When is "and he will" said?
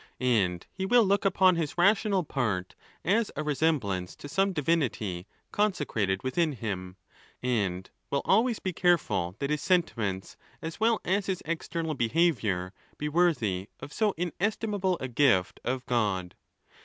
0.19-1.03